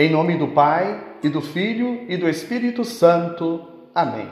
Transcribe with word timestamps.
Em 0.00 0.08
nome 0.08 0.36
do 0.36 0.46
Pai, 0.46 0.96
e 1.24 1.28
do 1.28 1.40
Filho 1.40 2.04
e 2.08 2.16
do 2.16 2.28
Espírito 2.28 2.84
Santo. 2.84 3.66
Amém. 3.92 4.28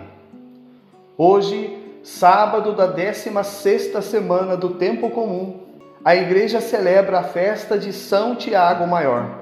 Hoje, 1.19 1.77
sábado 2.04 2.73
da 2.73 2.95
16ª 2.95 4.01
semana 4.01 4.57
do 4.57 4.75
tempo 4.75 5.11
comum, 5.11 5.59
a 6.05 6.15
igreja 6.15 6.61
celebra 6.61 7.19
a 7.19 7.25
festa 7.25 7.77
de 7.77 7.93
São 7.93 8.37
Tiago 8.37 8.87
Maior, 8.87 9.41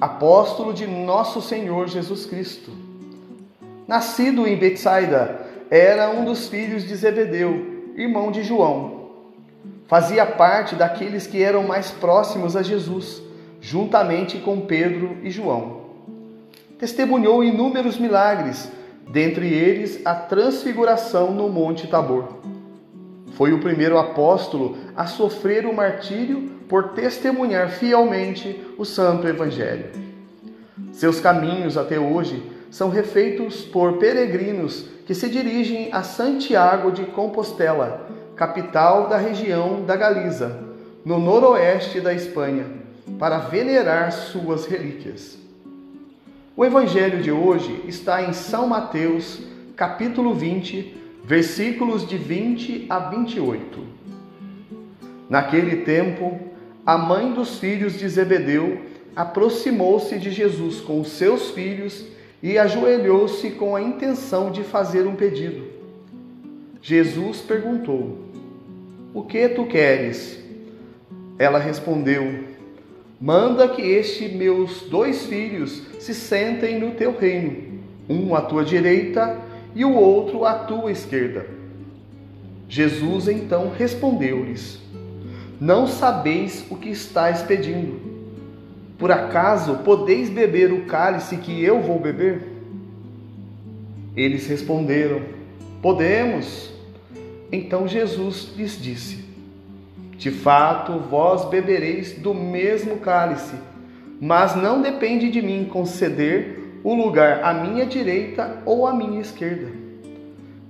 apóstolo 0.00 0.74
de 0.74 0.84
nosso 0.84 1.40
Senhor 1.40 1.86
Jesus 1.86 2.26
Cristo. 2.26 2.72
Nascido 3.86 4.48
em 4.48 4.56
Betsaida, 4.56 5.46
era 5.70 6.10
um 6.10 6.24
dos 6.24 6.48
filhos 6.48 6.82
de 6.82 6.96
Zebedeu, 6.96 7.92
irmão 7.96 8.32
de 8.32 8.42
João. 8.42 9.10
Fazia 9.86 10.26
parte 10.26 10.74
daqueles 10.74 11.24
que 11.28 11.40
eram 11.40 11.62
mais 11.62 11.92
próximos 11.92 12.56
a 12.56 12.62
Jesus 12.62 13.22
juntamente 13.62 14.38
com 14.38 14.60
Pedro 14.60 15.18
e 15.22 15.30
João. 15.30 15.82
Testemunhou 16.78 17.44
inúmeros 17.44 17.96
milagres, 17.96 18.70
dentre 19.08 19.46
eles 19.46 20.04
a 20.04 20.14
transfiguração 20.14 21.30
no 21.30 21.48
Monte 21.48 21.86
Tabor. 21.86 22.40
Foi 23.34 23.52
o 23.52 23.60
primeiro 23.60 23.96
apóstolo 23.98 24.76
a 24.96 25.06
sofrer 25.06 25.64
o 25.64 25.74
martírio 25.74 26.50
por 26.68 26.90
testemunhar 26.90 27.70
fielmente 27.70 28.60
o 28.76 28.84
Santo 28.84 29.28
Evangelho. 29.28 29.90
Seus 30.90 31.20
caminhos 31.20 31.78
até 31.78 32.00
hoje 32.00 32.42
são 32.68 32.90
refeitos 32.90 33.62
por 33.62 33.98
peregrinos 33.98 34.86
que 35.06 35.14
se 35.14 35.28
dirigem 35.28 35.88
a 35.92 36.02
Santiago 36.02 36.90
de 36.90 37.04
Compostela, 37.06 38.08
capital 38.34 39.08
da 39.08 39.18
região 39.18 39.84
da 39.84 39.94
Galiza, 39.94 40.58
no 41.04 41.18
noroeste 41.18 42.00
da 42.00 42.12
Espanha 42.12 42.81
para 43.18 43.38
venerar 43.38 44.12
suas 44.12 44.66
relíquias. 44.66 45.38
O 46.56 46.64
evangelho 46.64 47.22
de 47.22 47.32
hoje 47.32 47.82
está 47.86 48.22
em 48.22 48.32
São 48.32 48.66
Mateus, 48.66 49.42
capítulo 49.74 50.34
20, 50.34 50.96
versículos 51.24 52.06
de 52.06 52.16
20 52.16 52.86
a 52.90 52.98
28. 52.98 53.80
Naquele 55.28 55.78
tempo, 55.78 56.38
a 56.84 56.98
mãe 56.98 57.32
dos 57.32 57.58
filhos 57.58 57.98
de 57.98 58.08
Zebedeu 58.08 58.82
aproximou-se 59.16 60.18
de 60.18 60.30
Jesus 60.30 60.80
com 60.80 61.00
os 61.00 61.08
seus 61.08 61.50
filhos 61.50 62.04
e 62.42 62.58
ajoelhou-se 62.58 63.50
com 63.52 63.76
a 63.76 63.80
intenção 63.80 64.50
de 64.50 64.62
fazer 64.62 65.06
um 65.06 65.14
pedido. 65.14 65.64
Jesus 66.82 67.40
perguntou: 67.40 68.18
O 69.14 69.22
que 69.22 69.48
tu 69.48 69.64
queres? 69.64 70.38
Ela 71.38 71.58
respondeu: 71.58 72.44
Manda 73.22 73.68
que 73.68 73.80
estes 73.82 74.32
meus 74.32 74.80
dois 74.90 75.26
filhos 75.26 75.80
se 76.00 76.12
sentem 76.12 76.80
no 76.80 76.90
teu 76.90 77.16
reino, 77.16 77.78
um 78.08 78.34
à 78.34 78.40
tua 78.40 78.64
direita 78.64 79.38
e 79.76 79.84
o 79.84 79.94
outro 79.94 80.44
à 80.44 80.54
tua 80.54 80.90
esquerda. 80.90 81.46
Jesus 82.68 83.28
então 83.28 83.70
respondeu-lhes: 83.70 84.80
Não 85.60 85.86
sabeis 85.86 86.66
o 86.68 86.74
que 86.74 86.88
estáis 86.88 87.42
pedindo. 87.42 88.00
Por 88.98 89.12
acaso 89.12 89.76
podeis 89.84 90.28
beber 90.28 90.72
o 90.72 90.86
cálice 90.86 91.36
que 91.36 91.62
eu 91.62 91.80
vou 91.80 92.00
beber? 92.00 92.42
Eles 94.16 94.48
responderam: 94.48 95.22
Podemos. 95.80 96.72
Então 97.52 97.86
Jesus 97.86 98.52
lhes 98.56 98.82
disse: 98.82 99.31
de 100.22 100.30
fato, 100.30 101.00
vós 101.00 101.46
bebereis 101.46 102.12
do 102.12 102.32
mesmo 102.32 102.98
cálice, 102.98 103.56
mas 104.20 104.54
não 104.54 104.80
depende 104.80 105.28
de 105.28 105.42
mim 105.42 105.64
conceder 105.64 106.78
o 106.84 106.94
lugar 106.94 107.42
à 107.42 107.52
minha 107.52 107.84
direita 107.84 108.62
ou 108.64 108.86
à 108.86 108.94
minha 108.94 109.20
esquerda. 109.20 109.72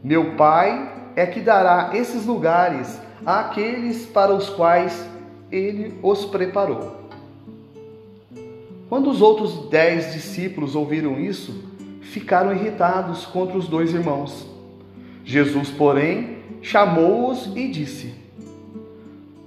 Meu 0.02 0.36
Pai 0.36 0.90
é 1.14 1.26
que 1.26 1.38
dará 1.38 1.90
esses 1.92 2.24
lugares 2.24 2.98
àqueles 3.26 4.06
para 4.06 4.34
os 4.34 4.48
quais 4.48 5.06
ele 5.50 5.98
os 6.02 6.24
preparou. 6.24 7.10
Quando 8.88 9.10
os 9.10 9.20
outros 9.20 9.68
dez 9.68 10.14
discípulos 10.14 10.74
ouviram 10.74 11.20
isso, 11.20 11.62
ficaram 12.00 12.54
irritados 12.54 13.26
contra 13.26 13.58
os 13.58 13.68
dois 13.68 13.92
irmãos. 13.92 14.48
Jesus, 15.26 15.68
porém, 15.68 16.38
chamou-os 16.62 17.54
e 17.54 17.68
disse: 17.68 18.22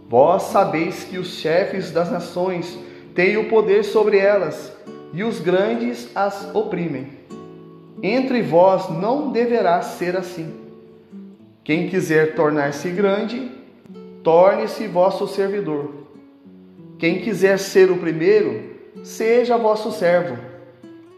Vós 0.07 0.43
sabeis 0.43 1.03
que 1.03 1.17
os 1.17 1.39
chefes 1.39 1.91
das 1.91 2.11
nações 2.11 2.77
têm 3.15 3.37
o 3.37 3.49
poder 3.49 3.83
sobre 3.83 4.17
elas, 4.17 4.71
e 5.13 5.23
os 5.23 5.39
grandes 5.39 6.09
as 6.15 6.53
oprimem. 6.53 7.07
Entre 8.03 8.41
vós 8.41 8.89
não 8.89 9.31
deverá 9.31 9.81
ser 9.81 10.15
assim. 10.15 10.53
Quem 11.63 11.89
quiser 11.89 12.35
tornar-se 12.35 12.89
grande, 12.89 13.49
torne-se 14.21 14.87
vosso 14.87 15.27
servidor. 15.27 15.91
Quem 16.99 17.21
quiser 17.21 17.57
ser 17.57 17.89
o 17.89 17.97
primeiro, 17.97 18.75
seja 19.03 19.57
vosso 19.57 19.91
servo. 19.91 20.37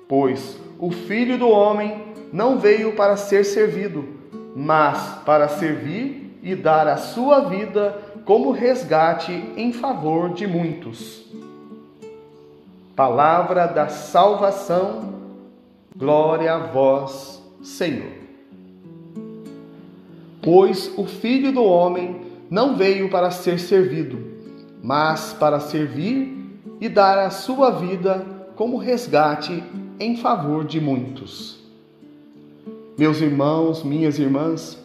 Pois 0.08 0.58
o 0.80 0.92
Filho 0.92 1.38
do 1.38 1.50
Homem 1.50 2.04
não 2.32 2.60
veio 2.60 2.94
para 2.94 3.18
ser 3.18 3.44
servido, 3.44 4.06
mas 4.56 5.20
para 5.26 5.48
servir 5.48 6.40
e 6.42 6.56
dar 6.56 6.88
a 6.88 6.98
sua 6.98 7.42
vida 7.42 8.07
como 8.28 8.52
resgate 8.52 9.32
em 9.56 9.72
favor 9.72 10.34
de 10.34 10.46
muitos. 10.46 11.26
Palavra 12.94 13.68
da 13.68 13.88
salvação, 13.88 15.14
glória 15.96 16.54
a 16.54 16.58
vós, 16.58 17.42
Senhor. 17.64 18.12
Pois 20.42 20.92
o 20.98 21.06
Filho 21.06 21.54
do 21.54 21.64
Homem 21.64 22.20
não 22.50 22.76
veio 22.76 23.10
para 23.10 23.32
ser 23.32 23.60
servido, 23.60 24.20
mas 24.84 25.32
para 25.32 25.62
servir 25.62 26.60
e 26.82 26.90
dar 26.90 27.18
a 27.20 27.30
sua 27.30 27.70
vida 27.72 28.26
como 28.58 28.76
resgate 28.76 29.64
em 29.98 30.18
favor 30.18 30.66
de 30.66 30.82
muitos. 30.82 31.58
Meus 32.98 33.22
irmãos, 33.22 33.84
minhas 33.84 34.20
irmãs, 34.20 34.78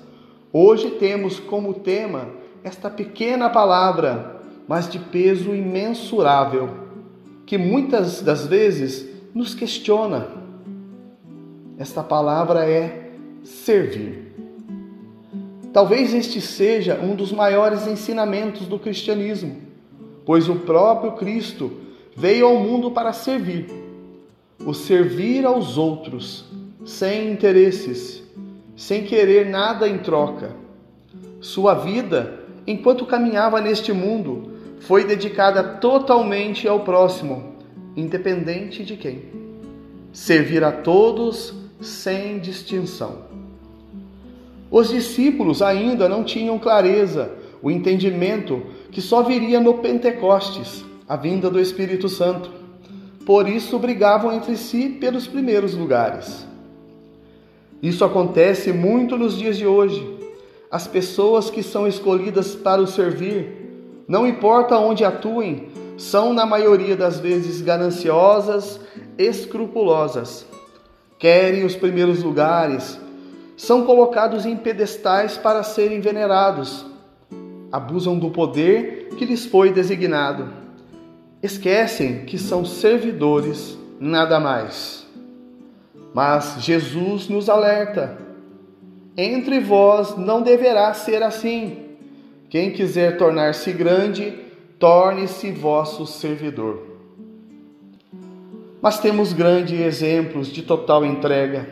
hoje 0.53 0.93
temos 0.93 1.41
como 1.41 1.75
tema 1.75 2.41
esta 2.65 2.89
pequena 2.89 3.51
palavra, 3.51 4.41
mas 4.69 4.89
de 4.89 4.99
peso 4.99 5.55
imensurável, 5.55 6.71
que 7.45 7.59
muitas 7.59 8.23
das 8.23 8.47
vezes 8.47 9.09
nos 9.35 9.55
questiona. 9.55 10.29
Esta 11.79 12.03
palavra 12.03 12.69
é 12.69 13.11
servir. 13.43 14.33
Talvez 15.73 16.15
este 16.15 16.41
seja 16.41 17.01
um 17.03 17.17
dos 17.17 17.33
maiores 17.33 17.87
ensinamentos 17.87 18.67
do 18.67 18.79
cristianismo, 18.79 19.57
pois 20.25 20.49
o 20.49 20.57
próprio 20.57 21.13
Cristo 21.13 21.73
veio 22.15 22.47
ao 22.47 22.59
mundo 22.59 22.91
para 22.91 23.13
servir, 23.13 23.67
o 24.65 24.75
servir 24.75 25.45
aos 25.47 25.79
outros, 25.79 26.45
sem 26.85 27.33
interesses, 27.33 28.23
sem 28.77 29.05
querer 29.05 29.49
nada 29.49 29.89
em 29.89 29.99
troca. 29.99 30.55
Sua 31.41 31.75
vida 31.75 32.42
enquanto 32.67 33.07
caminhava 33.07 33.61
neste 33.61 33.93
mundo, 33.93 34.53
foi 34.81 35.05
dedicada 35.05 35.63
totalmente 35.63 36.67
ao 36.67 36.81
próximo, 36.81 37.55
independente 37.97 38.85
de 38.85 38.97
quem. 38.97 39.23
Servir 40.13 40.65
a 40.65 40.73
todos 40.73 41.55
sem 41.81 42.39
distinção. 42.39 43.31
Os 44.71 44.89
discípulos 44.89 45.63
ainda 45.63 46.09
não 46.09 46.25
tinham 46.25 46.59
clareza, 46.59 47.33
o 47.63 47.71
entendimento 47.71 48.63
que 48.91 49.01
só 49.01 49.23
viria 49.23 49.61
no 49.61 49.75
Pentecostes, 49.75 50.85
a 51.09 51.17
vinda 51.17 51.49
do 51.49 51.61
Espírito 51.61 52.09
Santo. 52.09 52.51
Por 53.25 53.49
isso 53.49 53.79
brigavam 53.79 54.33
entre 54.33 54.57
si 54.57 54.89
pelos 54.89 55.27
primeiros 55.27 55.75
lugares. 55.75 56.47
Isso 57.83 58.05
acontece 58.05 58.73
muito 58.73 59.17
nos 59.17 59.39
dias 59.39 59.57
de 59.57 59.67
hoje 59.67 60.22
as 60.73 60.87
pessoas 60.87 61.51
que 61.51 61.63
são 61.63 61.87
escolhidas 61.87 62.55
para 62.55 62.81
o 62.81 62.87
servir, 62.87 64.05
não 64.09 64.27
importa 64.27 64.79
onde 64.79 65.05
atuem, 65.05 65.69
são 65.99 66.33
na 66.33 66.47
maioria 66.47 66.97
das 66.97 67.21
vezes 67.21 67.61
gananciosas, 67.61 68.81
escrupulosas. 69.19 70.47
Querem 71.19 71.67
os 71.67 71.77
primeiros 71.77 72.23
lugares, 72.23 72.99
são 73.55 73.85
colocados 73.85 74.47
em 74.47 74.57
pedestais 74.57 75.37
para 75.37 75.63
serem 75.63 76.01
venerados. 76.01 76.87
Abusam 77.71 78.19
do 78.19 78.31
poder 78.31 79.11
que 79.19 79.27
lhes 79.27 79.45
foi 79.45 79.75
designado. 79.75 80.49
Esquecem 81.43 82.25
que 82.25 82.39
são 82.39 82.65
servidores, 82.65 83.77
nada 84.01 84.41
mais. 84.41 85.07
Mas 86.15 86.57
Jesus 86.61 87.29
nos 87.29 87.51
alerta 87.51 88.22
entre 89.17 89.61
vós 89.61 90.17
não 90.17 90.43
deverá 90.43 90.93
ser 90.95 91.23
assim. 91.23 91.79
Quem 92.49 92.71
quiser 92.71 93.17
tornar-se 93.17 93.73
grande, 93.73 94.33
torne-se 94.79 95.51
vosso 95.51 96.07
servidor. 96.07 96.91
mas 98.83 98.99
temos 98.99 99.33
grandes 99.33 99.79
exemplos 99.79 100.49
de 100.49 100.61
total 100.61 101.05
entrega. 101.07 101.69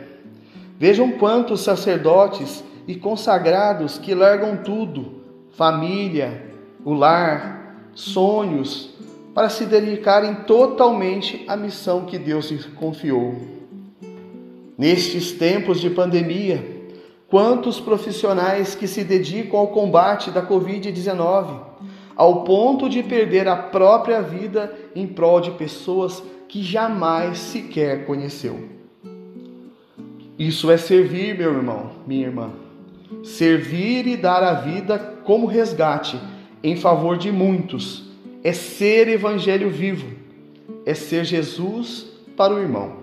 Vejam 0.79 1.11
quantos 1.11 1.59
sacerdotes 1.59 2.63
e 2.87 2.95
consagrados 2.95 3.97
que 3.97 4.15
largam 4.15 4.55
tudo, 4.63 5.21
família, 5.51 6.41
o 6.85 6.93
lar, 6.93 7.75
sonhos, 7.93 8.95
para 9.35 9.49
se 9.49 9.65
dedicarem 9.65 10.35
totalmente 10.47 11.43
à 11.47 11.57
missão 11.57 12.05
que 12.05 12.17
Deus 12.17 12.49
lhes 12.49 12.65
confiou. 12.65 13.35
Nestes 14.77 15.33
tempos 15.33 15.81
de 15.81 15.89
pandemia, 15.89 16.80
quantos 17.31 17.79
profissionais 17.79 18.75
que 18.75 18.85
se 18.85 19.05
dedicam 19.05 19.57
ao 19.57 19.69
combate 19.69 20.29
da 20.29 20.45
Covid-19, 20.45 21.61
ao 22.13 22.43
ponto 22.43 22.89
de 22.89 23.01
perder 23.01 23.47
a 23.47 23.55
própria 23.55 24.21
vida 24.21 24.77
em 24.93 25.07
prol 25.07 25.39
de 25.39 25.51
pessoas 25.51 26.21
que 26.49 26.61
jamais 26.61 27.37
sequer 27.37 28.05
conheceu. 28.05 28.67
Isso 30.37 30.69
é 30.69 30.75
servir, 30.75 31.37
meu 31.37 31.53
irmão, 31.53 31.91
minha 32.05 32.27
irmã. 32.27 32.51
Servir 33.23 34.07
e 34.07 34.17
dar 34.17 34.43
a 34.43 34.53
vida 34.53 34.99
como 35.23 35.47
resgate 35.47 36.19
em 36.61 36.75
favor 36.75 37.17
de 37.17 37.31
muitos 37.31 38.09
é 38.43 38.51
ser 38.51 39.07
evangelho 39.07 39.69
vivo, 39.69 40.07
é 40.85 40.93
ser 40.93 41.23
Jesus 41.23 42.07
para 42.35 42.53
o 42.53 42.59
irmão. 42.59 43.00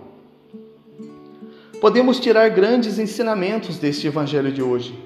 Podemos 1.81 2.19
tirar 2.19 2.51
grandes 2.51 2.99
ensinamentos 2.99 3.79
deste 3.79 4.09
evangelho 4.09 4.51
de 4.51 4.61
hoje. 4.61 4.99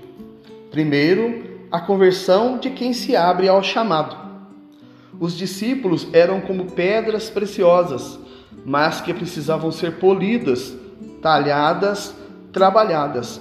Primeiro, 0.70 1.66
a 1.70 1.78
conversão 1.78 2.56
de 2.56 2.70
quem 2.70 2.94
se 2.94 3.14
abre 3.14 3.46
ao 3.46 3.62
chamado. 3.62 4.16
Os 5.20 5.36
discípulos 5.36 6.08
eram 6.14 6.40
como 6.40 6.72
pedras 6.72 7.28
preciosas, 7.28 8.19
mas 8.64 9.02
que 9.02 9.12
precisavam 9.12 9.70
ser 9.70 9.96
polidas, 9.98 10.74
talhadas, 11.20 12.14
trabalhadas, 12.54 13.38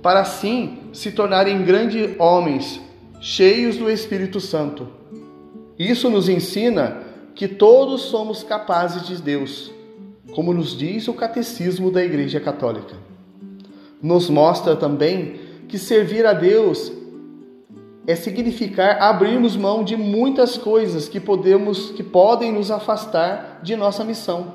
para 0.00 0.20
assim 0.20 0.78
se 0.92 1.10
tornarem 1.10 1.64
grandes 1.64 2.14
homens, 2.16 2.80
cheios 3.20 3.76
do 3.76 3.90
Espírito 3.90 4.40
Santo. 4.40 4.86
Isso 5.76 6.08
nos 6.08 6.28
ensina 6.28 7.02
que 7.34 7.48
todos 7.48 8.02
somos 8.02 8.44
capazes 8.44 9.04
de 9.04 9.20
Deus, 9.20 9.72
como 10.32 10.52
nos 10.52 10.76
diz 10.76 11.08
o 11.08 11.14
Catecismo 11.14 11.90
da 11.90 12.04
Igreja 12.04 12.40
Católica. 12.40 12.94
Nos 14.00 14.28
mostra 14.28 14.76
também 14.76 15.36
que 15.68 15.78
servir 15.78 16.26
a 16.26 16.32
Deus 16.32 16.92
é 18.06 18.14
significar 18.14 19.02
abrirmos 19.02 19.56
mão 19.56 19.84
de 19.84 19.96
muitas 19.96 20.56
coisas 20.56 21.08
que 21.08 21.20
podemos 21.20 21.90
que 21.90 22.02
podem 22.02 22.52
nos 22.52 22.70
afastar 22.70 23.60
de 23.62 23.76
nossa 23.76 24.02
missão. 24.02 24.54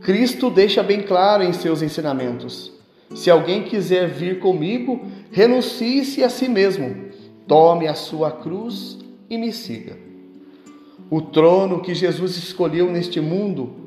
Cristo 0.00 0.50
deixa 0.50 0.82
bem 0.82 1.02
claro 1.02 1.42
em 1.42 1.52
seus 1.52 1.82
ensinamentos: 1.82 2.72
se 3.14 3.30
alguém 3.30 3.64
quiser 3.64 4.08
vir 4.08 4.38
comigo, 4.38 5.00
renuncie-se 5.30 6.22
a 6.22 6.28
si 6.28 6.48
mesmo, 6.48 7.06
tome 7.48 7.88
a 7.88 7.94
sua 7.94 8.30
cruz 8.30 8.98
e 9.28 9.36
me 9.36 9.52
siga. 9.52 9.96
O 11.10 11.20
trono 11.20 11.80
que 11.80 11.94
Jesus 11.94 12.36
escolheu 12.36 12.90
neste 12.90 13.20
mundo 13.20 13.82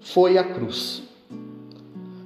foi 0.00 0.38
a 0.38 0.44
cruz. 0.44 1.02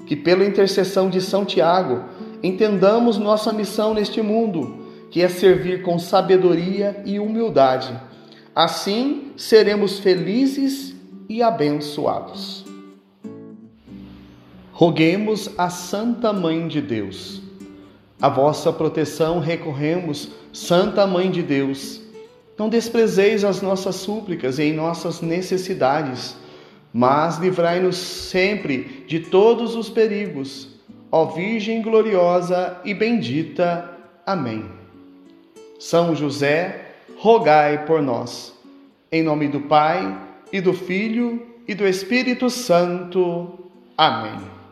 Que 0.07 0.15
pela 0.15 0.45
intercessão 0.45 1.09
de 1.09 1.21
São 1.21 1.45
Tiago 1.45 2.05
entendamos 2.43 3.19
nossa 3.19 3.53
missão 3.53 3.95
neste 3.95 4.21
mundo, 4.21 4.87
que 5.11 5.23
é 5.23 5.29
servir 5.29 5.83
com 5.83 5.99
sabedoria 5.99 7.03
e 7.05 7.19
humildade. 7.19 7.99
Assim 8.55 9.33
seremos 9.37 9.99
felizes 9.99 10.95
e 11.29 11.43
abençoados. 11.43 12.65
Roguemos 14.73 15.51
a 15.57 15.71
Santa 15.71 16.33
Mãe 16.33 16.67
de 16.69 16.81
Deus. 16.81 17.43
A 18.21 18.29
vossa 18.29 18.73
proteção 18.73 19.39
recorremos, 19.39 20.31
Santa 20.53 21.07
Mãe 21.07 21.31
de 21.31 21.43
Deus 21.43 22.05
não 22.59 22.69
desprezeis 22.69 23.45
as 23.45 23.61
nossas 23.61 23.97
súplicas 23.97 24.59
em 24.59 24.73
nossas 24.73 25.21
necessidades, 25.21 26.37
mas 26.95 27.39
livrai-nos 27.39 27.97
sempre 27.97 29.05
de 29.09 29.19
todos 29.19 29.75
os 29.75 29.91
perigos. 29.91 30.69
Ó 31.11 31.25
Virgem 31.27 31.83
gloriosa 31.83 32.79
e 32.85 32.95
bendita. 32.95 33.91
Amém. 34.25 34.65
São 35.81 36.15
José, 36.15 36.95
rogai 37.19 37.85
por 37.85 38.01
nós. 38.01 38.55
Em 39.11 39.25
nome 39.25 39.49
do 39.49 39.63
Pai, 39.63 40.17
e 40.53 40.61
do 40.61 40.73
Filho, 40.73 41.45
e 41.67 41.75
do 41.75 41.85
Espírito 41.85 42.49
Santo. 42.49 43.59
Amém. 43.97 44.64